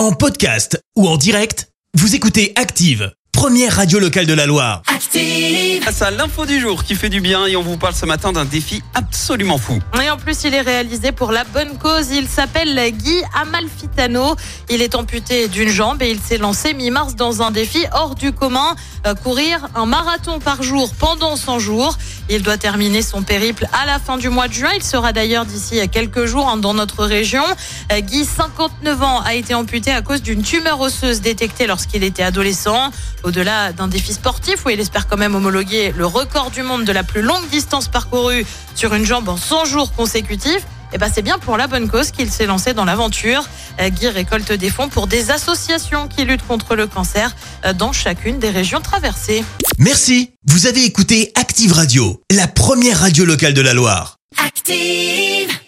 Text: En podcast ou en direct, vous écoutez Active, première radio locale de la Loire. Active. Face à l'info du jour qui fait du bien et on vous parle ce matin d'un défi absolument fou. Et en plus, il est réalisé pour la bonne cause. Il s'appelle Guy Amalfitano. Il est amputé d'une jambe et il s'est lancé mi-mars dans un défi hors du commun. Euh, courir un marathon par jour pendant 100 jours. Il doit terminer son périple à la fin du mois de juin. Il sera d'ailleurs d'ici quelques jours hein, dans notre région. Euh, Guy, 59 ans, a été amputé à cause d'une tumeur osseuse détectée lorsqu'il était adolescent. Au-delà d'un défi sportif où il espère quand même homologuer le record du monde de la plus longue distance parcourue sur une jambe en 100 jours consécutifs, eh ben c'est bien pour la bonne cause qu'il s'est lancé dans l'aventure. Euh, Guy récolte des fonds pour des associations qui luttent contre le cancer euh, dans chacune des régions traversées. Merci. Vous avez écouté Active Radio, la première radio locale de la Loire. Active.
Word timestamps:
En 0.00 0.12
podcast 0.12 0.82
ou 0.96 1.06
en 1.06 1.18
direct, 1.18 1.68
vous 1.92 2.14
écoutez 2.14 2.54
Active, 2.56 3.12
première 3.32 3.76
radio 3.76 3.98
locale 3.98 4.24
de 4.24 4.32
la 4.32 4.46
Loire. 4.46 4.80
Active. 4.86 5.82
Face 5.82 6.00
à 6.00 6.10
l'info 6.10 6.46
du 6.46 6.58
jour 6.58 6.84
qui 6.84 6.94
fait 6.94 7.10
du 7.10 7.20
bien 7.20 7.44
et 7.44 7.54
on 7.54 7.60
vous 7.60 7.76
parle 7.76 7.94
ce 7.94 8.06
matin 8.06 8.32
d'un 8.32 8.46
défi 8.46 8.82
absolument 8.94 9.58
fou. 9.58 9.78
Et 10.02 10.08
en 10.08 10.16
plus, 10.16 10.44
il 10.44 10.54
est 10.54 10.62
réalisé 10.62 11.12
pour 11.12 11.32
la 11.32 11.44
bonne 11.44 11.76
cause. 11.76 12.12
Il 12.12 12.28
s'appelle 12.28 12.80
Guy 12.92 13.20
Amalfitano. 13.42 14.36
Il 14.70 14.80
est 14.80 14.94
amputé 14.94 15.48
d'une 15.48 15.68
jambe 15.68 16.00
et 16.00 16.10
il 16.10 16.18
s'est 16.18 16.38
lancé 16.38 16.72
mi-mars 16.72 17.14
dans 17.14 17.42
un 17.42 17.50
défi 17.50 17.84
hors 17.92 18.14
du 18.14 18.32
commun. 18.32 18.76
Euh, 19.06 19.14
courir 19.14 19.68
un 19.74 19.84
marathon 19.84 20.38
par 20.38 20.62
jour 20.62 20.94
pendant 20.98 21.36
100 21.36 21.58
jours. 21.58 21.98
Il 22.32 22.42
doit 22.42 22.56
terminer 22.56 23.02
son 23.02 23.22
périple 23.22 23.66
à 23.72 23.86
la 23.86 23.98
fin 23.98 24.16
du 24.16 24.28
mois 24.28 24.46
de 24.46 24.52
juin. 24.52 24.70
Il 24.76 24.84
sera 24.84 25.12
d'ailleurs 25.12 25.44
d'ici 25.44 25.80
quelques 25.88 26.26
jours 26.26 26.48
hein, 26.48 26.58
dans 26.58 26.74
notre 26.74 27.04
région. 27.04 27.42
Euh, 27.90 28.00
Guy, 28.00 28.24
59 28.24 29.02
ans, 29.02 29.20
a 29.22 29.34
été 29.34 29.52
amputé 29.52 29.90
à 29.90 30.00
cause 30.00 30.22
d'une 30.22 30.42
tumeur 30.42 30.80
osseuse 30.80 31.20
détectée 31.20 31.66
lorsqu'il 31.66 32.04
était 32.04 32.22
adolescent. 32.22 32.92
Au-delà 33.24 33.72
d'un 33.72 33.88
défi 33.88 34.12
sportif 34.12 34.64
où 34.64 34.70
il 34.70 34.78
espère 34.78 35.08
quand 35.08 35.16
même 35.16 35.34
homologuer 35.34 35.92
le 35.96 36.06
record 36.06 36.52
du 36.52 36.62
monde 36.62 36.84
de 36.84 36.92
la 36.92 37.02
plus 37.02 37.20
longue 37.20 37.48
distance 37.50 37.88
parcourue 37.88 38.46
sur 38.76 38.94
une 38.94 39.04
jambe 39.04 39.28
en 39.28 39.36
100 39.36 39.64
jours 39.64 39.92
consécutifs, 39.92 40.64
eh 40.92 40.98
ben 40.98 41.10
c'est 41.12 41.22
bien 41.22 41.38
pour 41.38 41.56
la 41.56 41.66
bonne 41.66 41.88
cause 41.88 42.10
qu'il 42.10 42.30
s'est 42.30 42.46
lancé 42.46 42.74
dans 42.74 42.84
l'aventure. 42.84 43.48
Euh, 43.80 43.88
Guy 43.90 44.08
récolte 44.08 44.52
des 44.52 44.70
fonds 44.70 44.88
pour 44.88 45.06
des 45.06 45.30
associations 45.30 46.08
qui 46.08 46.24
luttent 46.24 46.46
contre 46.46 46.76
le 46.76 46.86
cancer 46.86 47.34
euh, 47.64 47.72
dans 47.72 47.92
chacune 47.92 48.38
des 48.38 48.50
régions 48.50 48.80
traversées. 48.80 49.44
Merci. 49.78 50.30
Vous 50.46 50.66
avez 50.66 50.84
écouté 50.84 51.32
Active 51.34 51.72
Radio, 51.72 52.20
la 52.30 52.48
première 52.48 53.00
radio 53.00 53.24
locale 53.24 53.54
de 53.54 53.60
la 53.60 53.74
Loire. 53.74 54.16
Active. 54.44 55.59